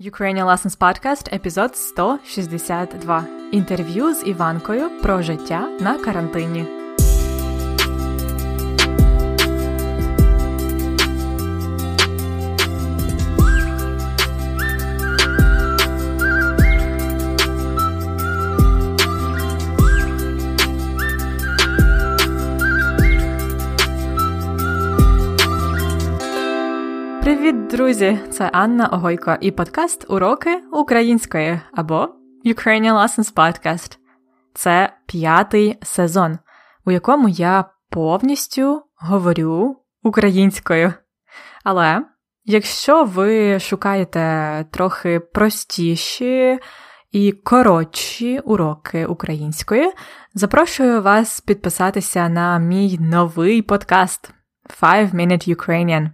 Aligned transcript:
Ukrainian 0.00 0.46
Lessons 0.46 0.78
Podcast, 0.78 1.34
епізод 1.34 1.76
162. 1.76 3.24
Інтерв'ю 3.52 4.14
з 4.14 4.26
Іванкою 4.26 4.90
про 5.02 5.22
життя 5.22 5.68
на 5.80 5.98
карантині. 5.98 6.77
Друзі! 27.78 28.18
Це 28.30 28.50
Анна 28.52 28.86
Огойко 28.86 29.36
і 29.40 29.50
подкаст 29.50 30.06
Уроки 30.08 30.62
української 30.72 31.60
або 31.72 32.08
Ukrainian 32.44 32.92
Lessons 32.92 33.34
Podcast. 33.34 33.98
Це 34.54 34.92
п'ятий 35.06 35.78
сезон, 35.82 36.38
у 36.86 36.90
якому 36.90 37.28
я 37.28 37.64
повністю 37.90 38.82
говорю 38.96 39.76
українською. 40.02 40.92
Але 41.64 42.02
якщо 42.44 43.04
ви 43.04 43.60
шукаєте 43.60 44.64
трохи 44.70 45.20
простіші 45.20 46.58
і 47.12 47.32
коротші 47.32 48.38
уроки 48.38 49.06
української, 49.06 49.92
запрошую 50.34 51.02
вас 51.02 51.40
підписатися 51.40 52.28
на 52.28 52.58
мій 52.58 52.98
новий 53.00 53.62
подкаст 53.62 54.30
Five 54.82 55.14
Minute 55.14 55.56
Ukrainian. 55.56 56.10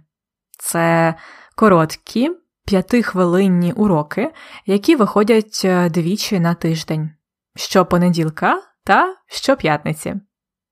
Це 0.59 1.15
короткі 1.55 2.31
п'ятихвилинні 2.65 3.73
уроки, 3.73 4.31
які 4.65 4.95
виходять 4.95 5.61
е, 5.65 5.89
двічі 5.89 6.39
на 6.39 6.53
тиждень 6.53 7.11
щопонеділка 7.55 8.61
та 8.83 9.15
щоп'ятниці. 9.27 10.15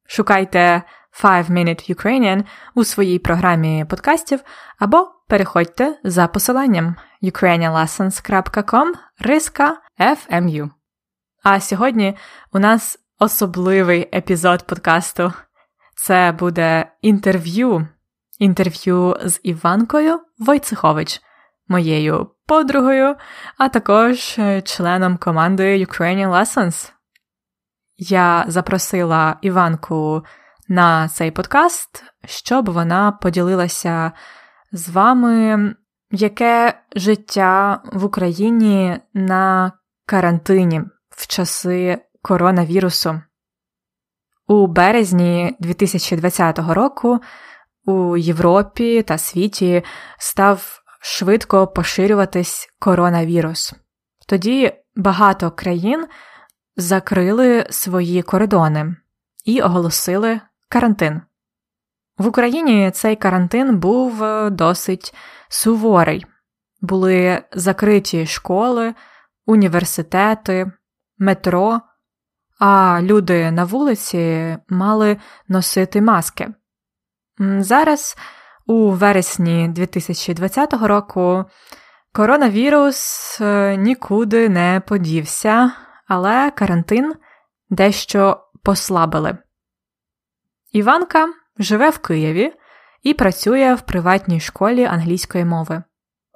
Шукайте 0.07 0.83
5 1.21 1.49
Minute 1.49 1.95
Ukrainian 1.95 2.43
у 2.75 2.83
своїй 2.83 3.19
програмі 3.19 3.85
подкастів 3.89 4.39
або 4.79 5.11
переходьте 5.27 5.99
за 6.03 6.27
посиланням 6.27 6.95
ukrainianlessons.com 7.23 8.91
риска 9.19 9.77
FMU. 9.99 10.69
А 11.43 11.59
сьогодні 11.59 12.17
у 12.53 12.59
нас 12.59 12.99
особливий 13.19 14.09
епізод 14.13 14.67
подкасту. 14.67 15.33
Це 15.95 16.31
буде 16.39 16.91
інтерв'ю 17.01 17.87
інтерв'ю 18.39 19.17
з 19.25 19.39
Іванкою 19.43 20.19
Войцехович, 20.43 21.21
моєю 21.67 22.27
подругою, 22.45 23.15
а 23.57 23.69
також 23.69 24.35
е, 24.39 24.61
членом 24.61 25.17
команди 25.17 25.85
Ukrainian 25.85 26.31
Lessons. 26.31 26.91
Я 27.97 28.45
запросила 28.47 29.37
Іванку 29.41 30.23
на 30.67 31.09
цей 31.09 31.31
подкаст, 31.31 32.03
щоб 32.25 32.69
вона 32.69 33.11
поділилася 33.11 34.11
з 34.71 34.89
вами, 34.89 35.75
яке 36.11 36.73
життя 36.95 37.81
в 37.93 38.05
Україні 38.05 38.99
на 39.13 39.71
карантині 40.05 40.81
в 41.09 41.27
часи 41.27 42.01
коронавірусу. 42.21 43.21
У 44.47 44.67
березні 44.67 45.55
2020 45.59 46.59
року 46.59 47.19
у 47.85 48.17
Європі 48.17 49.01
та 49.03 49.17
світі 49.17 49.83
став 50.17 50.81
швидко 51.01 51.67
поширюватись 51.67 52.69
коронавірус. 52.79 53.73
Тоді 54.27 54.73
багато 54.95 55.51
країн 55.51 56.07
закрили 56.75 57.65
свої 57.69 58.21
кордони 58.21 58.95
і 59.45 59.61
оголосили 59.61 60.41
карантин. 60.69 61.21
В 62.17 62.27
Україні 62.27 62.91
цей 62.91 63.15
карантин 63.15 63.77
був 63.79 64.23
е, 64.23 64.49
досить 64.49 65.15
суворий. 65.49 66.25
Були 66.81 67.43
закриті 67.51 68.25
школи, 68.25 68.93
університети, 69.45 70.71
метро, 71.17 71.81
а 72.59 72.99
люди 73.01 73.51
на 73.51 73.63
вулиці 73.63 74.57
мали 74.69 75.17
носити 75.47 76.01
маски. 76.01 76.53
Зараз, 77.59 78.17
у 78.65 78.89
вересні 78.89 79.67
2020 79.67 80.73
року, 80.73 81.45
коронавірус 82.13 83.37
е, 83.41 83.77
нікуди 83.77 84.49
не 84.49 84.81
подівся, 84.87 85.71
але 86.07 86.51
карантин 86.51 87.13
дещо 87.69 88.37
послабили. 88.63 89.37
Іванка 90.71 91.27
живе 91.59 91.89
в 91.89 91.97
Києві 91.97 92.53
і 93.03 93.13
працює 93.13 93.73
в 93.73 93.81
приватній 93.81 94.39
школі 94.39 94.85
англійської 94.85 95.45
мови. 95.45 95.83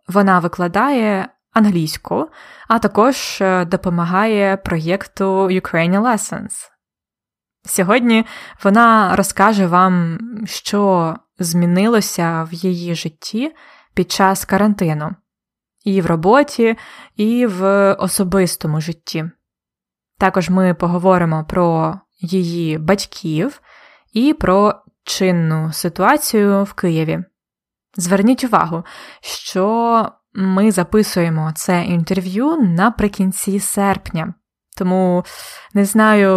Вона 0.07 0.39
викладає 0.39 1.29
англійську, 1.53 2.29
а 2.67 2.79
також 2.79 3.41
е, 3.41 3.65
допомагає 3.65 4.57
проєкту 4.57 5.25
Ukrainian 5.47 6.01
Lessons. 6.01 6.76
Сьогодні 7.65 8.25
вона 8.63 9.15
розкаже 9.15 9.67
вам, 9.67 10.19
що 10.45 11.13
змінилося 11.39 12.47
в 12.51 12.53
її 12.53 12.95
житті 12.95 13.55
під 13.93 14.11
час 14.11 14.45
карантину, 14.45 15.15
і 15.83 16.01
в 16.01 16.05
роботі, 16.05 16.77
і 17.15 17.45
в 17.45 17.93
особистому 17.93 18.81
житті. 18.81 19.31
Також 20.17 20.49
ми 20.49 20.73
поговоримо 20.73 21.45
про 21.49 21.99
її 22.19 22.77
батьків 22.77 23.61
і 24.13 24.33
про 24.33 24.75
чинну 25.03 25.73
ситуацію 25.73 26.63
в 26.63 26.73
Києві. 26.73 27.23
Зверніть 27.95 28.43
увагу, 28.43 28.83
що 29.21 30.11
ми 30.33 30.71
записуємо 30.71 31.51
це 31.55 31.83
інтерв'ю 31.83 32.57
наприкінці 32.57 33.59
серпня. 33.59 34.33
Тому 34.77 35.25
не 35.73 35.85
знаю, 35.85 36.33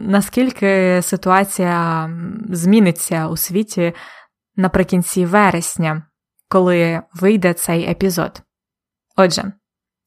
наскільки 0.00 1.02
ситуація 1.02 2.10
зміниться 2.50 3.28
у 3.28 3.36
світі 3.36 3.92
наприкінці 4.56 5.26
вересня, 5.26 6.02
коли 6.48 7.02
вийде 7.14 7.54
цей 7.54 7.90
епізод. 7.90 8.42
Отже, 9.16 9.52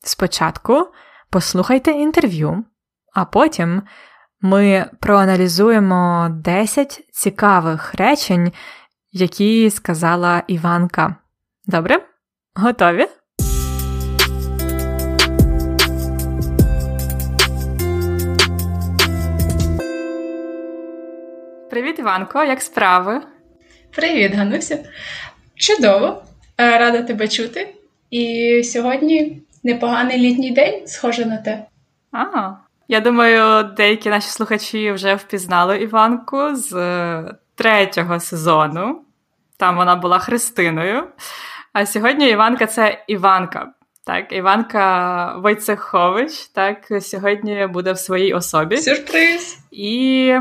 спочатку 0.03 0.87
послухайте 1.29 1.91
інтерв'ю, 1.91 2.63
а 3.13 3.25
потім 3.25 3.81
ми 4.41 4.89
проаналізуємо 4.99 6.29
10 6.31 7.01
цікавих 7.11 7.95
речень, 7.95 8.51
які 9.11 9.69
сказала 9.69 10.43
Іванка. 10.47 11.15
Добре? 11.65 12.05
Готові? 12.55 13.07
Привіт, 21.73 21.99
Іванко, 21.99 22.43
як 22.43 22.61
справи? 22.61 23.21
Привіт, 23.91 24.33
Гануся. 24.35 24.83
Чудово, 25.55 26.23
е, 26.57 26.77
рада 26.77 27.01
тебе 27.01 27.27
чути. 27.27 27.75
І 28.11 28.61
сьогодні 28.63 29.41
непоганий 29.63 30.17
літній 30.17 30.51
день, 30.51 30.87
схоже 30.87 31.25
на 31.25 31.37
те. 31.37 31.65
А, 32.11 32.51
я 32.87 32.99
думаю, 32.99 33.63
деякі 33.63 34.09
наші 34.09 34.29
слухачі 34.29 34.91
вже 34.91 35.15
впізнали 35.15 35.77
Іванку 35.77 36.55
з 36.55 36.73
е, 36.73 37.35
третього 37.55 38.19
сезону. 38.19 39.01
Там 39.57 39.75
вона 39.75 39.95
була 39.95 40.19
Христиною. 40.19 41.03
А 41.73 41.85
сьогодні 41.85 42.29
Іванка 42.29 42.65
це 42.67 43.03
Іванка. 43.07 43.71
Так, 44.05 44.31
Іванка 44.31 45.35
Войцехович, 45.37 46.47
так, 46.47 46.77
сьогодні 47.01 47.67
буде 47.67 47.91
в 47.91 47.99
своїй 47.99 48.33
особі. 48.33 48.77
Сюрприз! 48.77 49.57
І 49.71 50.33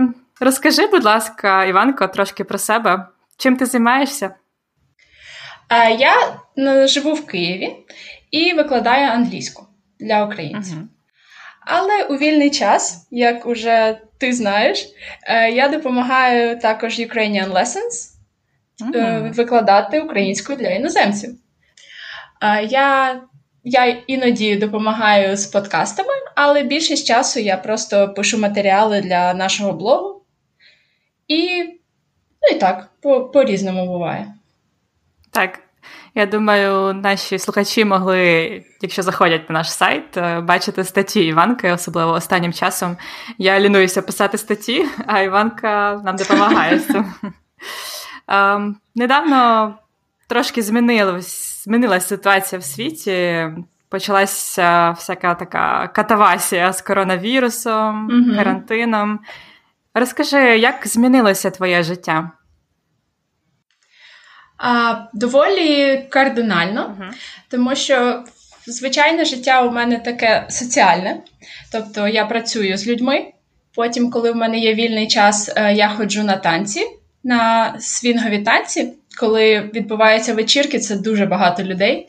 Розкажи, 0.42 0.86
будь 0.86 1.04
ласка, 1.04 1.64
Іванко, 1.64 2.08
трошки 2.08 2.44
про 2.44 2.58
себе. 2.58 3.06
Чим 3.36 3.56
ти 3.56 3.66
займаєшся? 3.66 4.34
Я 5.98 6.14
живу 6.86 7.12
в 7.12 7.26
Києві 7.26 7.76
і 8.30 8.52
викладаю 8.52 9.10
англійську 9.10 9.66
для 10.00 10.24
українців. 10.24 10.76
Угу. 10.78 10.88
Але 11.66 12.04
у 12.04 12.16
вільний 12.16 12.50
час, 12.50 13.08
як 13.10 13.46
уже 13.46 13.98
ти 14.18 14.32
знаєш, 14.32 14.88
е, 15.26 15.50
я 15.50 15.68
допомагаю 15.68 16.58
також 16.58 16.98
Ukrainian 16.98 17.52
Lessons 17.52 18.12
угу. 18.80 19.30
викладати 19.34 20.00
українську 20.00 20.54
для 20.54 20.68
іноземців. 20.68 21.30
Я 22.68 23.20
я 23.64 23.84
іноді 24.06 24.56
допомагаю 24.56 25.36
з 25.36 25.46
подкастами, 25.46 26.12
але 26.34 26.62
більшість 26.62 27.06
часу 27.06 27.40
я 27.40 27.56
просто 27.56 28.14
пишу 28.14 28.38
матеріали 28.38 29.00
для 29.00 29.34
нашого 29.34 29.72
блогу. 29.72 30.21
І 31.28 31.62
ну 32.42 32.56
і 32.56 32.58
так, 32.60 32.88
по, 33.00 33.24
по-різному 33.24 33.86
буває. 33.86 34.34
Так. 35.30 35.60
Я 36.14 36.26
думаю, 36.26 36.94
наші 36.94 37.38
слухачі 37.38 37.84
могли, 37.84 38.64
якщо 38.80 39.02
заходять 39.02 39.50
на 39.50 39.52
наш 39.52 39.72
сайт, 39.72 40.16
е, 40.16 40.40
бачити 40.40 40.84
статті 40.84 41.26
Іванки, 41.26 41.72
особливо 41.72 42.12
останнім 42.12 42.52
часом. 42.52 42.96
Я 43.38 43.60
лінуюся 43.60 44.02
писати 44.02 44.38
статті, 44.38 44.86
а 45.06 45.20
Іванка 45.20 46.00
нам 46.04 46.16
допомагає. 46.16 46.80
Ем, 48.28 48.76
недавно 48.94 49.74
трошки 50.28 50.62
змінилась, 50.62 52.08
ситуація 52.08 52.58
в 52.58 52.64
світі. 52.64 53.46
Почалася 53.88 54.90
всяка 54.90 55.34
така 55.34 55.88
катавасія 55.88 56.72
з 56.72 56.82
коронавірусом, 56.82 58.08
карантином. 58.36 59.20
Розкажи, 59.94 60.58
як 60.58 60.86
змінилося 60.86 61.50
твоє 61.50 61.82
життя? 61.82 62.30
А, 64.58 64.94
Доволі 65.14 65.98
кардинально, 66.10 66.96
uh 67.00 67.10
тому 67.50 67.76
що 67.76 68.24
звичайне 68.66 69.24
життя 69.24 69.62
у 69.62 69.70
мене 69.70 69.98
таке 69.98 70.46
соціальне. 70.48 71.20
Тобто 71.72 72.08
я 72.08 72.26
працюю 72.26 72.76
з 72.76 72.86
людьми. 72.86 73.32
Потім, 73.74 74.10
коли 74.10 74.32
в 74.32 74.36
мене 74.36 74.58
є 74.58 74.74
вільний 74.74 75.08
час, 75.08 75.52
е, 75.56 75.74
я 75.74 75.88
ходжу 75.88 76.22
на 76.22 76.36
танці, 76.36 76.86
на 77.24 77.74
свінгові 77.80 78.38
танці. 78.38 78.92
Коли 79.20 79.70
відбуваються 79.74 80.34
вечірки, 80.34 80.78
це 80.78 80.96
дуже 80.96 81.26
багато 81.26 81.62
людей. 81.62 82.08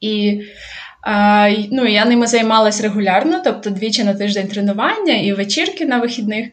І 0.00 0.42
ну, 1.70 1.86
я 1.86 2.04
ними 2.04 2.26
займалась 2.26 2.80
регулярно, 2.80 3.40
тобто 3.44 3.70
двічі 3.70 4.04
на 4.04 4.14
тиждень 4.14 4.48
тренування 4.48 5.14
і 5.14 5.32
вечірки 5.32 5.86
на 5.86 5.98
вихідних. 5.98 6.48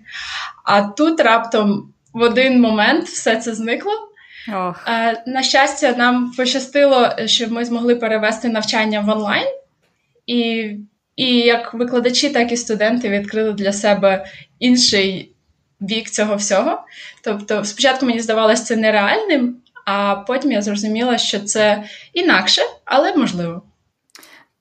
А 0.63 0.81
тут 0.81 1.19
раптом 1.19 1.93
в 2.13 2.21
один 2.21 2.61
момент 2.61 3.05
все 3.05 3.35
це 3.35 3.53
зникло. 3.53 3.91
Ох. 4.55 4.87
На 5.27 5.43
щастя, 5.43 5.95
нам 5.97 6.31
пощастило, 6.37 7.09
що 7.25 7.47
ми 7.49 7.65
змогли 7.65 7.95
перевести 7.95 8.49
навчання 8.49 8.99
в 8.99 9.09
онлайн. 9.09 9.47
І 10.25 10.71
і 11.15 11.39
як 11.39 11.73
викладачі, 11.73 12.29
так 12.29 12.51
і 12.51 12.57
студенти 12.57 13.09
відкрили 13.09 13.53
для 13.53 13.73
себе 13.73 14.25
інший 14.59 15.31
бік 15.79 16.09
цього 16.09 16.35
всього. 16.35 16.81
Тобто, 17.23 17.65
спочатку 17.65 18.05
мені 18.05 18.19
здавалося 18.19 18.63
це 18.63 18.75
нереальним, 18.75 19.57
а 19.85 20.15
потім 20.15 20.51
я 20.51 20.61
зрозуміла, 20.61 21.17
що 21.17 21.39
це 21.39 21.83
інакше, 22.13 22.61
але 22.85 23.15
можливо. 23.15 23.61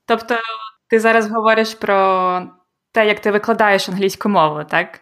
Тобто, 0.06 0.36
ти 0.90 1.00
зараз 1.00 1.30
говориш 1.30 1.74
про 1.74 2.42
те, 2.92 3.06
як 3.06 3.20
ти 3.20 3.30
викладаєш 3.30 3.88
англійську 3.88 4.28
мову, 4.28 4.64
так? 4.64 5.00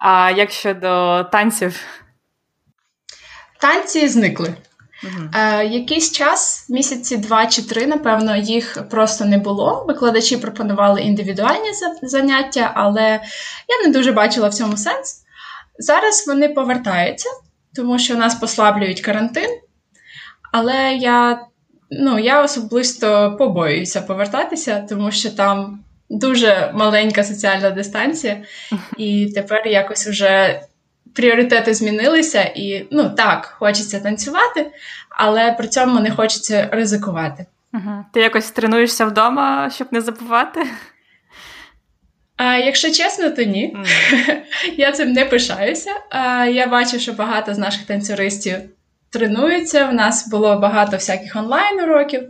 А 0.00 0.30
як 0.30 0.50
щодо 0.50 1.24
танців? 1.24 1.80
Танці 3.60 4.08
зникли. 4.08 4.54
Угу. 5.04 5.28
Е, 5.34 5.66
Якийсь 5.66 6.12
час, 6.12 6.66
місяці 6.70 7.16
два 7.16 7.46
чи 7.46 7.62
три, 7.62 7.86
напевно, 7.86 8.36
їх 8.36 8.88
просто 8.90 9.24
не 9.24 9.38
було. 9.38 9.84
Викладачі 9.88 10.36
пропонували 10.36 11.02
індивідуальні 11.02 11.70
заняття, 12.02 12.72
але 12.74 13.20
я 13.68 13.86
не 13.86 13.92
дуже 13.92 14.12
бачила 14.12 14.48
в 14.48 14.54
цьому 14.54 14.76
сенс. 14.76 15.22
Зараз 15.78 16.24
вони 16.26 16.48
повертаються, 16.48 17.28
тому 17.74 17.98
що 17.98 18.14
нас 18.14 18.34
послаблюють 18.34 19.00
карантин. 19.00 19.50
Але 20.52 20.94
я 20.94 21.46
ну, 21.90 22.18
я 22.18 22.42
особисто 22.42 23.36
побоююся 23.38 24.00
повертатися, 24.00 24.86
тому 24.88 25.10
що 25.10 25.30
там 25.30 25.80
дуже 26.10 26.70
маленька 26.74 27.24
соціальна 27.24 27.70
дистанція, 27.70 28.42
і 28.96 29.32
тепер 29.34 29.66
якось 29.66 30.06
вже 30.06 30.60
пріоритети 31.14 31.74
змінилися, 31.74 32.42
і 32.42 32.86
ну 32.90 33.10
так, 33.10 33.56
хочеться 33.58 34.00
танцювати, 34.00 34.66
але 35.10 35.52
при 35.52 35.68
цьому 35.68 36.00
не 36.00 36.10
хочеться 36.10 36.68
ризикувати. 36.72 37.46
Угу. 37.74 38.04
Ти 38.12 38.20
якось 38.20 38.50
тренуєшся 38.50 39.06
вдома, 39.06 39.70
щоб 39.70 39.88
не 39.90 40.00
забувати? 40.00 40.60
А, 42.36 42.56
Якщо 42.56 42.90
чесно, 42.90 43.30
то 43.30 43.42
ні. 43.42 43.76
Mm. 43.76 44.36
Я 44.76 44.92
цим 44.92 45.12
не 45.12 45.24
пишаюся. 45.24 45.90
А, 46.10 46.46
Я 46.46 46.66
бачу, 46.66 46.98
що 46.98 47.12
багато 47.12 47.54
з 47.54 47.58
наших 47.58 47.86
танцюристів 47.86 48.56
тренуються. 49.18 49.86
В 49.86 49.94
нас 49.94 50.28
було 50.28 50.58
багато 50.58 50.96
всяких 50.96 51.36
онлайн-уроків. 51.36 52.22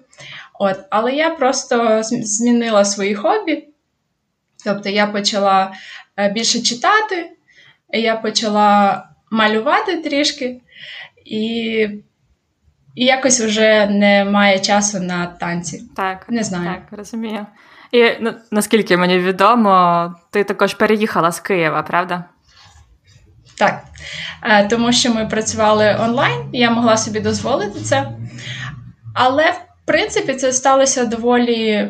От, 0.58 0.76
Але 0.90 1.12
я 1.12 1.30
просто 1.30 2.00
змінила 2.02 2.84
свої 2.84 3.14
хобі. 3.14 3.68
Тобто 4.64 4.88
я 4.88 5.06
почала 5.06 5.72
е, 6.16 6.28
більше 6.28 6.60
читати, 6.60 7.30
я 7.92 8.16
почала 8.16 9.02
малювати 9.30 9.96
трішки, 9.96 10.60
і 11.24 11.88
і 12.94 13.04
якось 13.04 13.40
вже 13.40 13.86
немає 13.86 14.58
часу 14.58 15.00
на 15.00 15.26
танці. 15.26 15.82
Так, 15.96 16.26
не 16.28 16.42
знаю. 16.44 16.64
Так, 16.64 16.98
розумію. 16.98 17.46
І 17.92 18.10
ну, 18.20 18.34
наскільки 18.50 18.96
мені 18.96 19.18
відомо, 19.18 20.14
ти 20.30 20.44
також 20.44 20.74
переїхала 20.74 21.32
з 21.32 21.40
Києва, 21.40 21.82
правда? 21.82 22.24
Так. 23.58 23.84
Е, 24.42 24.68
тому 24.68 24.92
що 24.92 25.14
ми 25.14 25.26
працювали 25.26 25.96
онлайн, 26.00 26.40
я 26.52 26.70
могла 26.70 26.96
собі 26.96 27.20
дозволити 27.20 27.80
це. 27.80 28.12
Але, 29.14 29.50
в 29.50 29.60
принципі, 29.84 30.34
це 30.34 30.52
сталося 30.52 31.04
доволі 31.04 31.88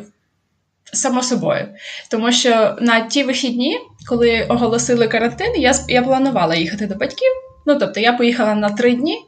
само 0.92 1.22
собою. 1.22 1.68
Тому 2.10 2.32
що 2.32 2.76
на 2.80 3.00
ті 3.00 3.24
вихідні, 3.24 3.78
коли 4.08 4.44
оголосили 4.48 5.08
карантин, 5.08 5.52
я 5.56 5.74
я 5.88 6.02
планувала 6.02 6.54
їхати 6.54 6.86
до 6.86 6.94
батьків. 6.94 7.30
Ну, 7.66 7.78
тобто, 7.78 8.00
я 8.00 8.12
поїхала 8.12 8.54
на 8.54 8.70
три 8.70 8.94
дні 8.94 9.18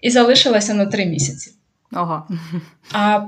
і 0.00 0.10
залишилася 0.10 0.74
на 0.74 0.86
три 0.86 1.06
місяці. 1.06 1.52
Ого. 1.92 2.26
А 2.92 3.20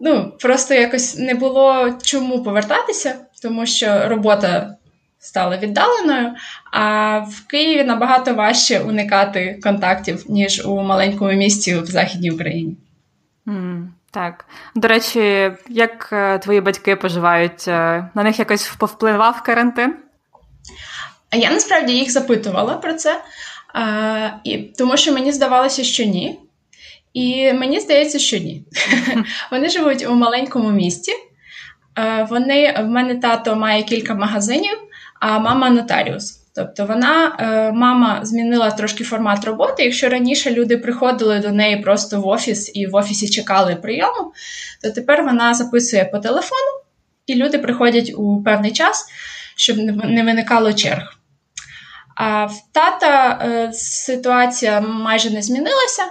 ну, 0.00 0.32
просто 0.40 0.74
якось 0.74 1.18
не 1.18 1.34
було 1.34 1.90
чому 2.02 2.42
повертатися, 2.42 3.16
тому 3.42 3.66
що 3.66 4.08
робота 4.08 4.76
стала 5.24 5.56
віддаленою, 5.56 6.34
а 6.72 7.18
в 7.18 7.46
Києві 7.46 7.84
набагато 7.84 8.34
важче 8.34 8.80
уникати 8.80 9.60
контактів, 9.62 10.24
ніж 10.28 10.66
у 10.66 10.82
маленькому 10.82 11.32
місті 11.32 11.74
в 11.74 11.86
Західній 11.86 12.30
Україні. 12.30 12.76
Mm. 13.46 13.86
Так. 14.10 14.44
До 14.74 14.88
речі, 14.88 15.52
як 15.68 16.08
е, 16.12 16.38
твої 16.38 16.60
батьки 16.60 16.96
поживають? 16.96 17.68
Е, 17.68 18.08
на 18.14 18.22
них 18.22 18.38
якось 18.38 18.68
повпливав 18.68 19.42
карантин? 19.42 19.94
Я 21.32 21.50
насправді 21.50 21.92
їх 21.92 22.10
запитувала 22.10 22.74
про 22.74 22.94
це, 22.94 23.20
а, 23.74 24.28
і, 24.44 24.58
тому 24.58 24.96
що 24.96 25.12
мені 25.12 25.32
здавалося, 25.32 25.84
що 25.84 26.04
ні. 26.04 26.38
І 27.12 27.52
мені 27.52 27.80
здається, 27.80 28.18
що 28.18 28.38
ні. 28.38 28.64
Вони 29.50 29.68
живуть 29.68 30.06
у 30.06 30.14
маленькому 30.14 30.70
місті. 30.70 31.12
Вони, 32.28 32.74
В 32.78 32.84
мене 32.84 33.14
тато 33.14 33.56
має 33.56 33.82
кілька 33.82 34.14
магазинів, 34.14 34.78
а 35.20 35.38
мама 35.38 35.70
нотаріус. 35.70 36.40
Тобто 36.54 36.86
вона, 36.86 37.36
е, 37.40 37.72
мама, 37.72 38.20
змінила 38.22 38.70
трошки 38.70 39.04
формат 39.04 39.44
роботи. 39.44 39.84
Якщо 39.84 40.08
раніше 40.08 40.50
люди 40.50 40.78
приходили 40.78 41.38
до 41.38 41.52
неї 41.52 41.76
просто 41.76 42.20
в 42.20 42.26
офіс 42.26 42.70
і 42.74 42.86
в 42.86 42.94
офісі 42.94 43.28
чекали 43.28 43.76
прийому, 43.76 44.32
то 44.82 44.90
тепер 44.90 45.24
вона 45.24 45.54
записує 45.54 46.04
по 46.04 46.18
телефону, 46.18 46.80
і 47.26 47.34
люди 47.34 47.58
приходять 47.58 48.12
у 48.16 48.42
певний 48.42 48.72
час, 48.72 49.06
щоб 49.56 49.76
не 50.04 50.22
виникало 50.22 50.72
черг. 50.72 51.18
А 52.16 52.44
в 52.44 52.54
тата 52.72 53.40
е, 53.42 53.72
ситуація 53.72 54.80
майже 54.80 55.30
не 55.30 55.42
змінилася. 55.42 56.02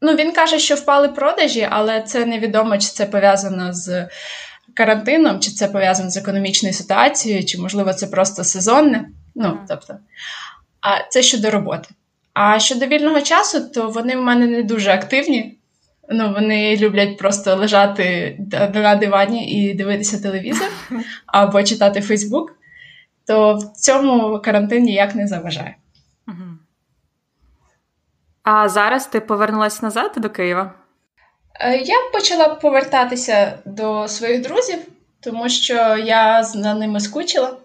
Ну, 0.00 0.14
Він 0.14 0.32
каже, 0.32 0.58
що 0.58 0.74
впали 0.74 1.08
продажі, 1.08 1.68
але 1.70 2.02
це 2.02 2.26
невідомо, 2.26 2.78
чи 2.78 2.88
це 2.88 3.06
пов'язано 3.06 3.72
з 3.72 4.08
карантином, 4.74 5.40
чи 5.40 5.50
це 5.50 5.68
пов'язано 5.68 6.10
з 6.10 6.16
економічною 6.16 6.74
ситуацією, 6.74 7.44
чи, 7.44 7.58
можливо, 7.58 7.92
це 7.92 8.06
просто 8.06 8.44
сезонне. 8.44 9.08
Ну, 9.34 9.58
тобто, 9.68 9.94
а 10.80 11.08
це 11.10 11.22
щодо 11.22 11.50
роботи. 11.50 11.88
А 12.32 12.58
щодо 12.58 12.86
вільного 12.86 13.20
часу, 13.20 13.60
то 13.60 13.88
вони 13.88 14.16
в 14.16 14.22
мене 14.22 14.46
не 14.46 14.62
дуже 14.62 14.90
активні. 14.90 15.58
Ну, 16.12 16.32
Вони 16.32 16.76
люблять 16.76 17.18
просто 17.18 17.56
лежати 17.56 18.36
на 18.74 18.94
дивані 18.94 19.50
і 19.50 19.74
дивитися 19.74 20.22
телевізор 20.22 20.68
або 21.26 21.62
читати 21.62 22.00
Фейсбук. 22.00 22.56
То 23.26 23.54
в 23.54 23.62
цьому 23.62 24.40
карантин 24.44 24.82
ніяк 24.82 25.14
не 25.14 25.26
заважає. 25.26 25.76
А 28.42 28.68
зараз 28.68 29.06
ти 29.06 29.20
повернулася 29.20 29.78
назад 29.82 30.12
до 30.16 30.30
Києва? 30.30 30.74
Е, 31.60 31.76
я 31.76 31.96
почала 32.12 32.48
повертатися 32.48 33.58
до 33.64 34.08
своїх 34.08 34.40
друзів, 34.40 34.78
тому 35.20 35.48
що 35.48 35.74
я 36.04 36.42
за 36.42 36.74
ними 36.74 37.00
скучила. 37.00 37.56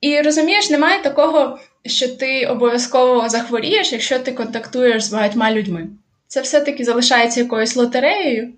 І 0.00 0.20
розумієш, 0.20 0.70
немає 0.70 1.02
такого, 1.02 1.58
що 1.86 2.08
ти 2.08 2.46
обов'язково 2.46 3.28
захворієш, 3.28 3.92
якщо 3.92 4.18
ти 4.18 4.32
контактуєш 4.32 5.04
з 5.04 5.12
багатьма 5.12 5.52
людьми. 5.52 5.88
Це 6.28 6.40
все-таки 6.40 6.84
залишається 6.84 7.40
якоюсь 7.40 7.76
лотереєю. 7.76 8.52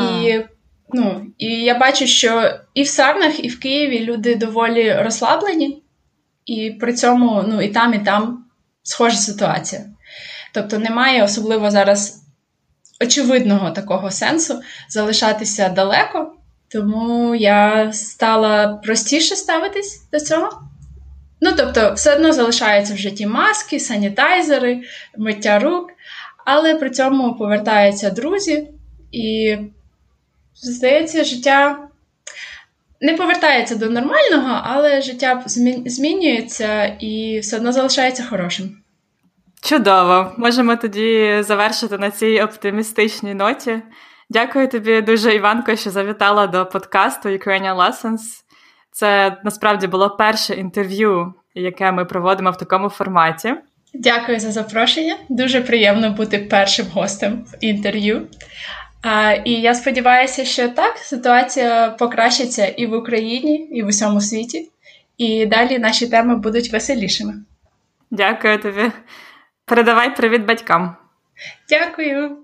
І 0.00 0.40
ну, 0.92 1.26
і 1.38 1.46
я 1.46 1.78
бачу, 1.78 2.06
що 2.06 2.58
і 2.74 2.82
в 2.82 2.88
Сарнах, 2.88 3.44
і 3.44 3.48
в 3.48 3.60
Києві 3.60 4.00
люди 4.00 4.34
доволі 4.34 4.94
розслаблені, 4.94 5.82
і 6.46 6.70
при 6.70 6.92
цьому 6.92 7.44
ну, 7.48 7.62
і 7.62 7.68
там, 7.68 7.94
і 7.94 7.98
там 7.98 8.44
схожа 8.82 9.16
ситуація. 9.16 9.82
Тобто 10.52 10.78
немає 10.78 11.24
особливо 11.24 11.70
зараз 11.70 12.23
очевидного 13.00 13.70
такого 13.70 14.10
сенсу 14.10 14.62
залишатися 14.88 15.68
далеко, 15.68 16.32
тому 16.68 17.34
я 17.34 17.92
стала 17.92 18.80
простіше 18.84 19.36
ставитись 19.36 20.08
до 20.12 20.20
цього. 20.20 20.62
Ну, 21.40 21.52
тобто, 21.56 21.94
все 21.94 22.14
одно 22.14 22.32
залишаються 22.32 22.94
в 22.94 22.96
житті 22.96 23.26
маски, 23.26 23.80
санітайзери, 23.80 24.82
миття 25.16 25.58
рук, 25.58 25.90
але 26.44 26.74
при 26.74 26.90
цьому 26.90 27.34
повертаються 27.34 28.10
друзі, 28.10 28.68
і, 29.12 29.56
здається, 30.54 31.24
життя 31.24 31.78
не 33.00 33.14
повертається 33.14 33.74
до 33.74 33.90
нормального, 33.90 34.60
але 34.64 35.02
життя 35.02 35.42
змінюється 35.86 36.84
і 36.84 37.38
все 37.38 37.56
одно 37.56 37.72
залишається 37.72 38.24
хорошим. 38.24 38.83
Чудово! 39.64 40.32
Можемо 40.36 40.76
тоді 40.76 41.38
завершити 41.40 41.98
на 41.98 42.10
цій 42.10 42.40
оптимістичній 42.40 43.34
ноті. 43.34 43.82
Дякую 44.30 44.68
тобі 44.68 45.00
дуже, 45.00 45.34
Іванко, 45.34 45.76
що 45.76 45.90
завітала 45.90 46.46
до 46.46 46.66
подкасту 46.66 47.28
Ukrainian 47.28 47.76
Lessons. 47.76 48.20
Це 48.92 49.36
насправді 49.44 49.86
було 49.86 50.10
перше 50.10 50.54
інтерв'ю, 50.54 51.34
яке 51.54 51.92
ми 51.92 52.04
проводимо 52.04 52.50
в 52.50 52.56
такому 52.56 52.88
форматі. 52.88 53.54
Дякую 53.94 54.40
за 54.40 54.50
запрошення. 54.50 55.16
Дуже 55.28 55.60
приємно 55.60 56.10
бути 56.10 56.38
першим 56.38 56.86
гостем 56.86 57.32
в 57.32 57.56
інтерв'ю. 57.60 58.26
А, 59.02 59.32
І 59.32 59.50
я 59.50 59.74
сподіваюся, 59.74 60.44
що 60.44 60.68
так 60.68 60.98
ситуація 60.98 61.96
покращиться 61.98 62.66
і 62.66 62.86
в 62.86 62.94
Україні, 62.94 63.56
і 63.56 63.82
в 63.82 63.86
усьому 63.86 64.20
світі. 64.20 64.70
І 65.18 65.46
далі 65.46 65.78
наші 65.78 66.06
теми 66.06 66.36
будуть 66.36 66.72
веселішими. 66.72 67.34
Дякую 68.10 68.58
тобі. 68.58 68.90
Передавай 69.66 70.16
привіт 70.16 70.44
батькам. 70.46 70.96
Дякую. 71.68 72.36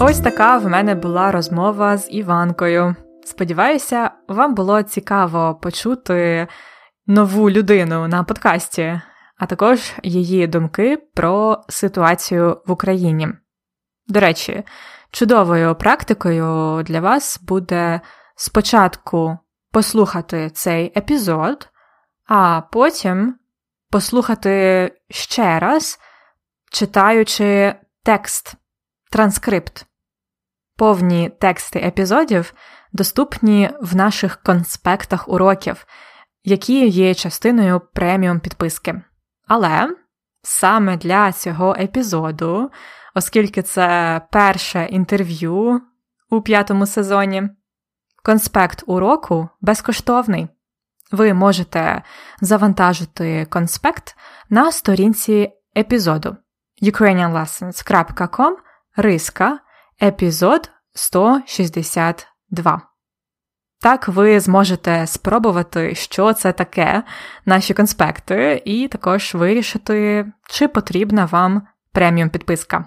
Ось 0.00 0.20
така 0.20 0.58
в 0.58 0.68
мене 0.68 0.94
була 0.94 1.32
розмова 1.32 1.96
з 1.96 2.08
Іванкою. 2.10 2.96
Сподіваюся, 3.24 4.10
вам 4.28 4.54
було 4.54 4.82
цікаво 4.82 5.54
почути 5.62 6.48
нову 7.06 7.50
людину 7.50 8.08
на 8.08 8.24
подкасті, 8.24 9.00
а 9.38 9.46
також 9.46 9.92
її 10.02 10.46
думки 10.46 10.98
про 11.14 11.60
ситуацію 11.68 12.62
в 12.66 12.70
Україні. 12.70 13.28
До 14.08 14.20
речі, 14.20 14.62
чудовою 15.10 15.74
практикою 15.74 16.82
для 16.82 17.00
вас 17.00 17.40
буде 17.42 18.00
спочатку 18.36 19.38
послухати 19.74 20.50
цей 20.50 20.92
епізод, 20.96 21.68
а 22.26 22.60
потім 22.72 23.38
послухати 23.90 24.92
ще 25.10 25.58
раз, 25.58 25.98
читаючи 26.70 27.74
текст, 28.04 28.54
транскрипт. 29.10 29.86
Повні 30.76 31.28
тексти 31.28 31.78
епізодів 31.78 32.54
доступні 32.92 33.70
в 33.80 33.96
наших 33.96 34.42
конспектах 34.42 35.28
уроків, 35.28 35.86
які 36.44 36.88
є 36.88 37.14
частиною 37.14 37.80
преміум 37.94 38.40
підписки. 38.40 39.02
Але 39.46 39.96
саме 40.42 40.96
для 40.96 41.32
цього 41.32 41.76
епізоду, 41.78 42.70
оскільки 43.14 43.62
це 43.62 44.20
перше 44.32 44.84
інтерв'ю 44.84 45.80
у 46.30 46.42
п'ятому 46.42 46.86
сезоні, 46.86 47.48
конспект 48.24 48.84
уроку 48.86 49.48
безкоштовний. 49.60 50.48
Ви 51.12 51.34
можете 51.34 52.02
завантажити 52.40 53.46
конспект 53.50 54.16
на 54.50 54.72
сторінці 54.72 55.52
епізоду 55.76 56.36
ukrainianlessons.com 56.82 58.52
риска 58.96 59.58
епізод 60.02 60.70
162. 60.94 62.80
Так, 63.80 64.08
ви 64.08 64.40
зможете 64.40 65.06
спробувати, 65.06 65.94
що 65.94 66.32
це 66.32 66.52
таке, 66.52 67.02
наші 67.46 67.74
конспекти, 67.74 68.62
і 68.64 68.88
також 68.88 69.34
вирішити, 69.34 70.26
чи 70.48 70.68
потрібна 70.68 71.24
вам 71.24 71.62
преміум 71.92 72.30
підписка. 72.30 72.84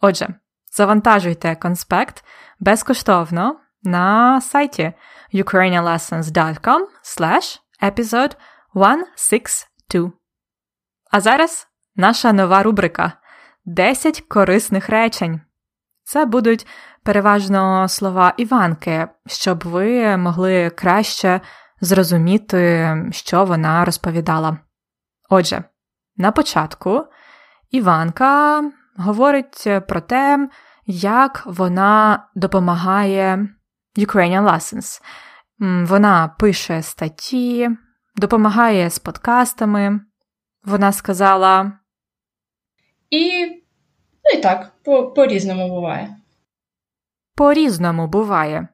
Отже, 0.00 0.34
завантажуйте 0.76 1.54
конспект 1.54 2.24
безкоштовно 2.60 3.61
на 3.82 4.40
сайті 4.40 4.92
ukrainianlessons.com 5.34 6.80
slash 7.04 7.60
episode 7.82 8.36
162. 8.74 10.12
А 11.10 11.20
зараз 11.20 11.68
наша 11.96 12.32
нова 12.32 12.62
рубрика 12.62 13.12
10 13.64 14.20
корисних 14.20 14.88
речень. 14.88 15.40
Це 16.04 16.24
будуть 16.24 16.66
переважно 17.02 17.88
слова 17.88 18.34
Іванки, 18.36 19.08
щоб 19.26 19.62
ви 19.64 20.16
могли 20.16 20.70
краще 20.70 21.40
зрозуміти, 21.80 22.96
що 23.10 23.44
вона 23.44 23.84
розповідала. 23.84 24.58
Отже, 25.28 25.64
на 26.16 26.32
початку 26.32 27.06
Іванка 27.70 28.62
говорить 28.96 29.68
про 29.88 30.00
те, 30.00 30.48
як 30.86 31.42
вона 31.46 32.26
допомагає 32.34 33.48
Ukrainian 33.96 34.44
Lessons. 34.50 35.02
Вона 35.88 36.28
пише 36.28 36.82
статті, 36.82 37.70
допомагає 38.16 38.90
з 38.90 38.98
подкастами. 38.98 40.00
Вона 40.64 40.92
сказала. 40.92 41.72
І 43.10 43.46
ну 44.24 44.38
і 44.38 44.42
так, 44.42 44.72
по 45.14 45.26
різному 45.26 45.68
буває. 45.68 46.16
По 47.34 47.52
різному 47.52 48.08
буває. 48.08 48.68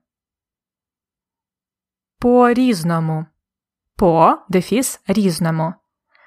По 2.19 2.53
різному. 2.53 3.27
По 3.97 4.39
дефіс 4.49 5.01
різному. 5.07 5.75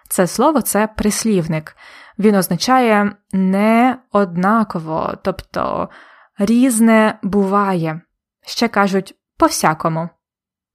Це 0.09 0.27
слово 0.27 0.61
це 0.61 0.87
прислівник. 0.87 1.77
Він 2.19 2.35
означає 2.35 3.15
не 3.31 3.97
однаково, 4.11 5.13
тобто 5.23 5.89
різне 6.37 7.19
буває. 7.23 8.01
Ще 8.45 8.67
кажуть 8.67 9.15
по 9.37 9.45
всякому. 9.45 10.09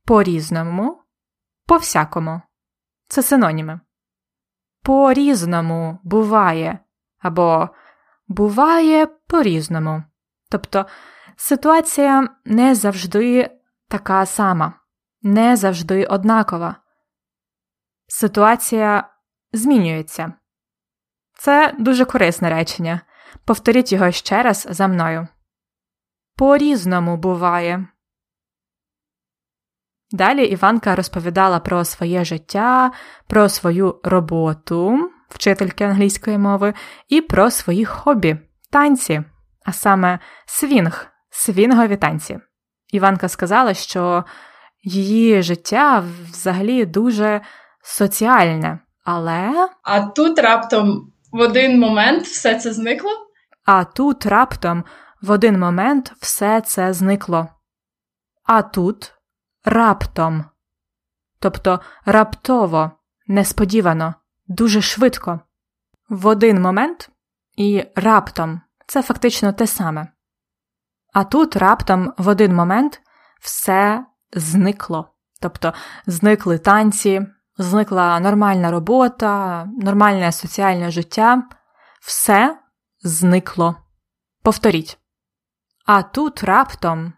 По 0.04 0.23
різному, 0.23 1.02
по 1.66 1.76
всякому. 1.76 2.40
Це 3.08 3.23
синоніми. 3.23 3.80
По 4.82 5.12
різному 5.12 5.99
буває 6.02 6.78
або 7.18 7.68
буває 8.28 9.06
по 9.06 9.42
різному. 9.42 10.02
Тобто 10.50 10.87
ситуація 11.37 12.28
не 12.44 12.75
завжди 12.75 13.50
така 13.88 14.26
сама, 14.26 14.73
не 15.23 15.56
завжди 15.56 16.04
однакова. 16.04 16.76
Ситуація 18.06 19.08
змінюється. 19.52 20.32
Це 21.35 21.75
дуже 21.78 22.04
корисне 22.04 22.50
речення. 22.50 23.00
Повторіть 23.44 23.92
його 23.92 24.11
ще 24.11 24.42
раз 24.42 24.66
за 24.70 24.87
мною. 24.87 25.28
По 26.38 26.57
різному 26.57 27.16
буває. 27.16 27.87
Далі 30.11 30.45
Іванка 30.45 30.97
розповідала 30.97 31.61
про 31.61 31.85
своє 31.85 32.25
життя, 32.25 32.93
про 33.26 33.49
свою 33.49 34.00
роботу 34.05 35.11
вчительки 35.28 35.85
англійської 35.85 36.38
мови, 36.38 36.75
і 37.09 37.21
про 37.21 37.50
свої 37.50 37.85
хобі 37.85 38.37
танці, 38.71 39.23
а 39.64 39.73
саме 39.73 40.19
свінг, 40.47 41.07
свінгові 41.31 41.97
танці. 41.97 42.38
Іванка 42.93 43.28
сказала, 43.28 43.75
що 43.75 44.25
її 44.83 45.43
життя 45.43 46.05
взагалі 46.31 46.85
дуже 46.85 47.40
соціальне, 47.83 48.78
але. 49.05 49.69
А 49.83 50.00
тут 50.00 50.38
раптом 50.38 51.12
в 51.33 51.40
один 51.40 51.81
момент 51.81 52.25
все 52.25 52.55
це 52.55 52.73
зникло? 52.73 53.11
А 53.64 53.85
тут 53.85 54.26
раптом 54.26 54.85
в 55.23 55.30
один 55.30 55.58
момент 55.58 56.12
все 56.20 56.61
це 56.61 56.92
зникло. 56.92 57.49
А 58.44 58.62
тут 58.62 59.14
раптом. 59.64 60.44
Тобто 61.38 61.80
раптово, 62.04 62.90
несподівано, 63.26 64.14
дуже 64.46 64.82
швидко. 64.82 65.40
В 66.08 66.26
один 66.26 66.62
момент 66.62 67.11
і 67.56 67.85
раптом 67.96 68.61
це 68.87 69.02
фактично 69.02 69.52
те 69.52 69.66
саме. 69.66 70.08
А 71.12 71.25
тут 71.25 71.56
раптом 71.56 72.14
в 72.18 72.28
один 72.28 72.54
момент 72.54 73.00
все 73.40 74.04
зникло. 74.32 75.12
Тобто 75.40 75.75
зникли 76.06 76.58
танці, 76.58 77.26
зникла 77.58 78.20
нормальна 78.20 78.70
робота, 78.70 79.64
нормальне 79.64 80.32
соціальне 80.32 80.90
життя, 80.90 81.42
все 82.00 82.58
зникло. 83.02 83.76
Повторіть. 84.42 84.99
А 85.88 86.02
тут 86.02 86.43
раптом 86.43 87.12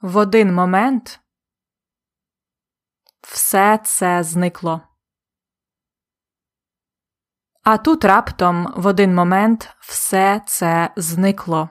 в 0.00 0.16
один 0.16 0.54
момент 0.54 1.20
все 3.22 3.78
це 3.84 4.22
зникло. 4.22 4.80
А 7.62 7.78
тут 7.78 8.04
раптом 8.04 8.72
в 8.76 8.86
один 8.86 9.14
момент 9.14 9.76
все 9.80 10.42
це 10.46 10.90
зникло. 10.96 11.68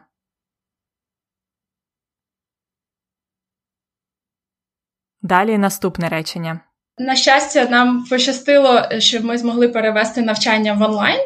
Далі 5.22 5.58
наступне 5.58 6.10
речення. 6.10 6.60
На 6.98 7.16
щастя, 7.16 7.66
нам 7.66 8.06
пощастило, 8.06 9.00
що 9.00 9.24
ми 9.24 9.38
змогли 9.38 9.70
перевести 9.70 10.22
навчання 10.22 10.74
в 10.74 10.82
онлайн. 10.82 11.20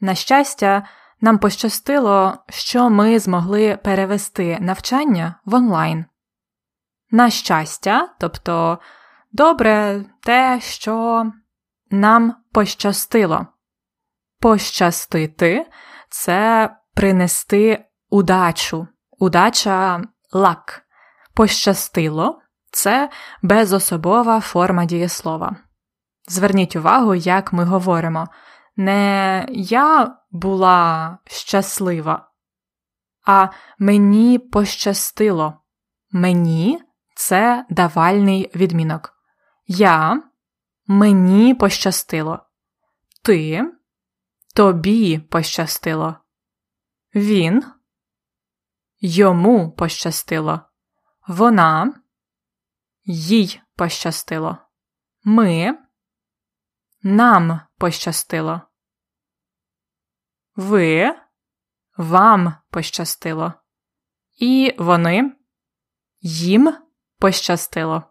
На 0.00 0.14
щастя, 0.14 0.88
нам 1.20 1.38
пощастило, 1.38 2.38
що 2.48 2.90
ми 2.90 3.18
змогли 3.18 3.76
перевести 3.76 4.58
навчання 4.60 5.34
в 5.44 5.54
онлайн. 5.54 6.04
На 7.10 7.30
щастя, 7.30 8.08
тобто 8.20 8.78
добре 9.32 10.04
те, 10.22 10.60
що 10.60 11.26
нам 11.90 12.34
пощастило. 12.52 13.46
Пощастити 14.40 15.66
це 16.08 16.70
принести 16.94 17.84
удачу, 18.10 18.88
удача 19.18 20.02
лак. 20.32 20.82
Пощастило 21.34 22.40
це 22.70 23.10
безособова 23.42 24.40
форма 24.40 24.84
дієслова. 24.84 25.56
Зверніть 26.28 26.76
увагу, 26.76 27.14
як 27.14 27.52
ми 27.52 27.64
говоримо. 27.64 28.28
Не 28.80 29.46
я 29.50 30.16
була 30.30 31.18
щаслива, 31.26 32.30
а 33.26 33.48
мені 33.78 34.38
пощастило. 34.38 35.60
Мені 36.10 36.82
це 37.16 37.66
давальний 37.70 38.50
відмінок. 38.54 39.14
Я 39.66 40.22
мені 40.86 41.54
пощастило. 41.54 42.40
Ти 43.22 43.72
тобі 44.54 45.18
пощастило. 45.18 46.16
Він 47.14 47.64
йому 49.00 49.72
пощастило. 49.72 50.60
Вона 51.28 51.94
їй 53.04 53.60
пощастило. 53.76 54.58
Ми 55.24 55.78
нам 57.02 57.60
пощастило. 57.78 58.67
Ви 60.58 61.14
вам 61.96 62.54
пощастило. 62.70 63.52
І 64.38 64.74
вони 64.78 65.32
їм 66.20 66.74
пощастило. 67.18 68.02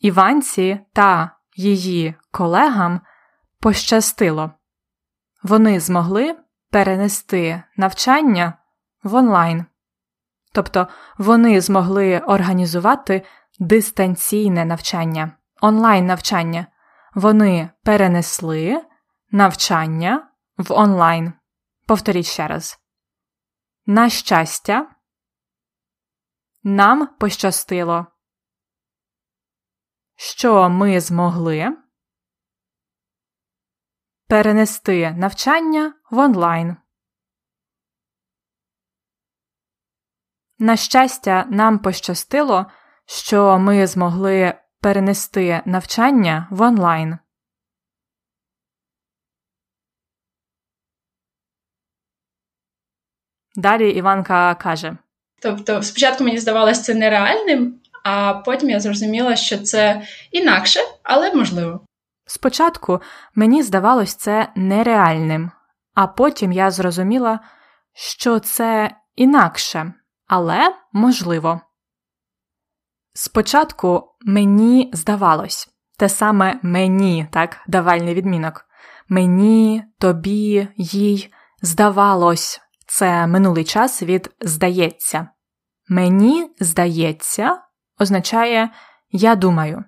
Іванці 0.00 0.80
та 0.92 1.30
її 1.54 2.14
колегам 2.30 3.00
пощастило. 3.60 4.50
Вони 5.42 5.80
змогли 5.80 6.38
перенести 6.70 7.62
навчання 7.76 8.52
в 9.02 9.14
онлайн. 9.14 9.64
Тобто 10.52 10.88
вони 11.18 11.60
змогли 11.60 12.18
організувати 12.18 13.24
дистанційне 13.58 14.64
навчання, 14.64 15.32
онлайн 15.60 16.06
навчання. 16.06 16.66
Вони 17.14 17.70
перенесли 17.84 18.84
навчання 19.30 20.28
в 20.56 20.72
онлайн. 20.72 21.32
Повторіть 21.86 22.26
ще 22.26 22.48
раз. 22.48 22.78
На 23.86 24.10
щастя, 24.10 24.96
нам 26.62 27.16
пощастило, 27.18 28.06
що 30.16 30.68
ми 30.68 31.00
змогли 31.00 31.76
перенести 34.28 35.10
навчання 35.10 35.94
в 36.10 36.18
онлайн. 36.18 36.76
На 40.58 40.76
щастя, 40.76 41.46
нам 41.50 41.78
пощастило, 41.78 42.66
що 43.06 43.58
ми 43.58 43.86
змогли 43.86 44.60
перенести 44.80 45.62
навчання 45.66 46.48
в 46.50 46.62
онлайн. 46.62 47.18
Далі 53.56 53.90
Іванка 53.90 54.54
каже: 54.54 54.96
Тобто, 55.42 55.82
спочатку 55.82 56.24
мені 56.24 56.38
здавалося 56.38 56.82
це 56.82 56.94
нереальним, 56.94 57.74
а 58.04 58.34
потім 58.34 58.70
я 58.70 58.80
зрозуміла, 58.80 59.36
що 59.36 59.58
це 59.58 60.02
інакше, 60.32 60.80
але 61.02 61.34
можливо. 61.34 61.80
Спочатку 62.26 63.00
мені 63.34 63.62
здавалось 63.62 64.14
це 64.14 64.48
нереальним, 64.54 65.50
а 65.94 66.06
потім 66.06 66.52
я 66.52 66.70
зрозуміла, 66.70 67.40
що 67.94 68.38
це 68.38 68.90
інакше, 69.16 69.92
але 70.26 70.74
можливо. 70.92 71.60
Спочатку 73.14 74.16
мені 74.20 74.90
здавалось 74.92 75.68
те 75.98 76.08
саме 76.08 76.60
мені, 76.62 77.26
так, 77.32 77.56
давальний 77.66 78.14
відмінок. 78.14 78.64
Мені, 79.08 79.84
тобі, 79.98 80.68
їй 80.76 81.32
здавалось 81.62 82.60
це 82.86 83.26
минулий 83.26 83.64
час 83.64 84.02
від 84.02 84.30
здається. 84.40 85.28
Мені 85.88 86.54
здається 86.60 87.58
означає 87.98 88.70
я 89.10 89.36
думаю, 89.36 89.84